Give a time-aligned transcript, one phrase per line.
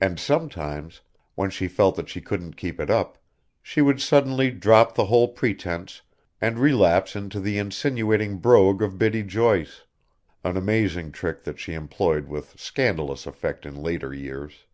[0.00, 1.02] And sometimes,
[1.34, 3.18] when she felt that she couldn't keep it up,
[3.60, 6.00] she would suddenly drop the whole pretence
[6.40, 9.82] and relapse into the insinuating brogue of Biddy Joyce;
[10.44, 14.64] an amazing trick that she employed with scandalous effect in later years.